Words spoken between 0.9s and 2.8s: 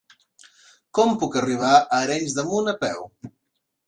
Com puc arribar a Arenys de Munt a